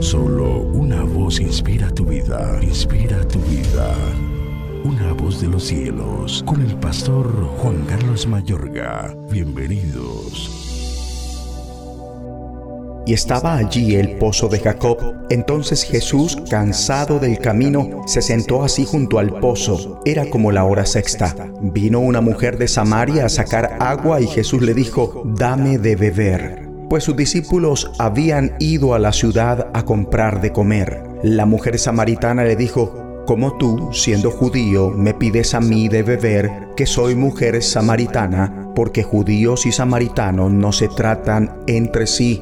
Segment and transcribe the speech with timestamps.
[0.00, 3.94] Solo una voz inspira tu vida, inspira tu vida.
[4.84, 7.26] Una voz de los cielos, con el pastor
[7.58, 9.16] Juan Carlos Mayorga.
[9.30, 10.62] Bienvenidos.
[13.06, 14.98] Y estaba allí el pozo de Jacob.
[15.30, 20.00] Entonces Jesús, cansado del camino, se sentó así junto al pozo.
[20.04, 21.34] Era como la hora sexta.
[21.60, 26.65] Vino una mujer de Samaria a sacar agua y Jesús le dijo, dame de beber
[26.88, 31.02] pues sus discípulos habían ido a la ciudad a comprar de comer.
[31.22, 36.68] La mujer samaritana le dijo, como tú, siendo judío, me pides a mí de beber,
[36.76, 42.40] que soy mujer samaritana, porque judíos y samaritanos no se tratan entre sí.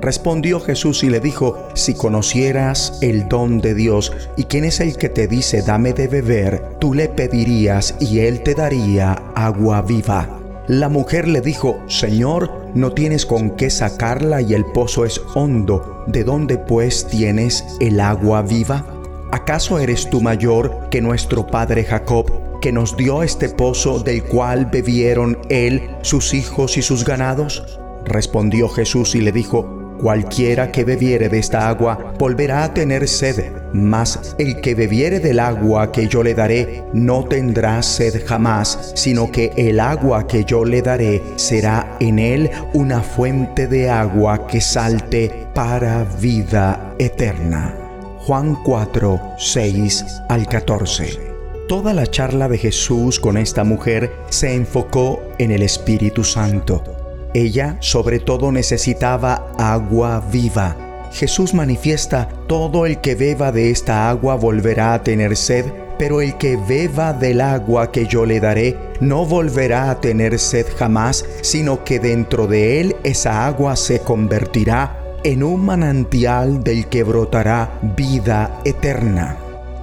[0.00, 4.96] Respondió Jesús y le dijo, si conocieras el don de Dios y quién es el
[4.96, 10.28] que te dice dame de beber, tú le pedirías y él te daría agua viva.
[10.66, 16.04] La mujer le dijo, Señor, no tienes con qué sacarla y el pozo es hondo.
[16.06, 18.86] ¿De dónde pues tienes el agua viva?
[19.30, 24.66] ¿Acaso eres tú mayor que nuestro padre Jacob, que nos dio este pozo del cual
[24.66, 27.78] bebieron él, sus hijos y sus ganados?
[28.04, 33.52] Respondió Jesús y le dijo, Cualquiera que bebiere de esta agua volverá a tener sed,
[33.72, 39.30] mas el que bebiere del agua que yo le daré no tendrá sed jamás, sino
[39.30, 44.60] que el agua que yo le daré será en él una fuente de agua que
[44.60, 47.74] salte para vida eterna.
[48.18, 51.32] Juan 4, 6 al 14.
[51.68, 56.82] Toda la charla de Jesús con esta mujer se enfocó en el Espíritu Santo
[57.34, 60.91] ella sobre todo necesitaba agua viva.
[61.12, 65.66] Jesús manifiesta, todo el que beba de esta agua volverá a tener sed,
[65.98, 70.66] pero el que beba del agua que yo le daré no volverá a tener sed
[70.76, 77.04] jamás, sino que dentro de él esa agua se convertirá en un manantial del que
[77.04, 79.36] brotará vida eterna.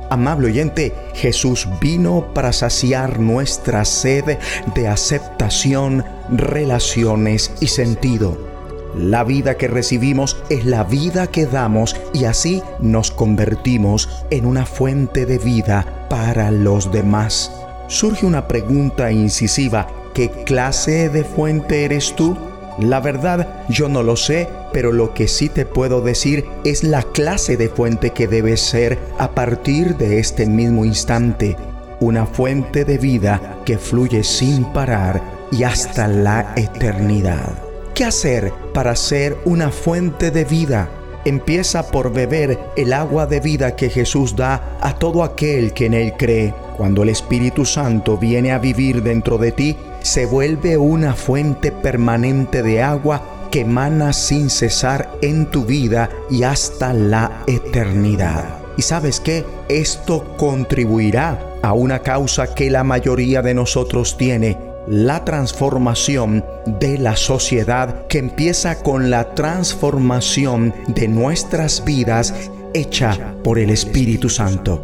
[0.10, 4.40] Amable oyente, Jesús vino para saciar nuestra sed
[4.74, 8.49] de aceptación, relaciones y sentido.
[8.96, 14.66] La vida que recibimos es la vida que damos y así nos convertimos en una
[14.66, 17.52] fuente de vida para los demás.
[17.88, 22.36] Surge una pregunta incisiva, ¿qué clase de fuente eres tú?
[22.80, 27.04] La verdad, yo no lo sé, pero lo que sí te puedo decir es la
[27.04, 31.58] clase de fuente que debes ser a partir de este mismo instante.
[32.00, 37.69] Una fuente de vida que fluye sin parar y hasta la eternidad.
[38.00, 40.90] ¿Qué hacer para ser una fuente de vida?
[41.26, 45.94] Empieza por beber el agua de vida que Jesús da a todo aquel que en
[45.94, 46.54] Él cree.
[46.78, 52.64] Cuando el Espíritu Santo viene a vivir dentro de ti, se vuelve una fuente permanente
[52.64, 58.60] de agua que emana sin cesar en tu vida y hasta la eternidad.
[58.78, 59.44] ¿Y sabes qué?
[59.68, 66.44] Esto contribuirá a una causa que la mayoría de nosotros tiene, la transformación
[66.80, 72.34] de la sociedad que empieza con la transformación de nuestras vidas
[72.74, 74.82] hecha por el Espíritu Santo.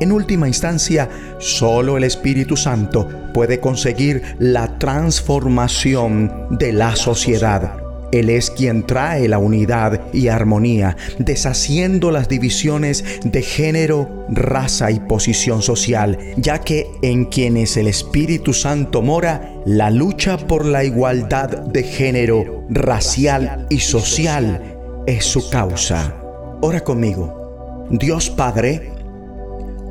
[0.00, 1.08] En última instancia,
[1.38, 7.85] solo el Espíritu Santo puede conseguir la transformación de la sociedad.
[8.12, 15.00] Él es quien trae la unidad y armonía, deshaciendo las divisiones de género, raza y
[15.00, 21.48] posición social, ya que en quienes el Espíritu Santo mora, la lucha por la igualdad
[21.48, 26.14] de género, racial y social es su causa.
[26.60, 27.86] Ora conmigo.
[27.90, 28.96] Dios Padre,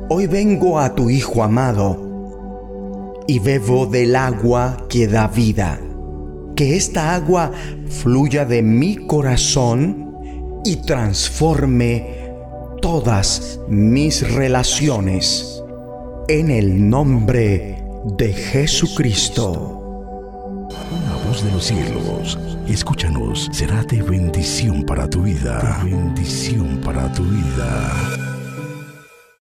[0.08, 5.80] Hoy vengo a tu Hijo amado y bebo del agua que da vida.
[6.56, 7.52] Que esta agua
[7.88, 10.16] fluya de mi corazón
[10.64, 12.32] y transforme
[12.80, 15.62] todas mis relaciones.
[16.28, 17.84] En el nombre
[18.16, 19.82] de Jesucristo.
[20.90, 25.82] Una voz de los cielos, escúchanos, será de bendición para tu vida.
[25.84, 28.35] De bendición para tu vida.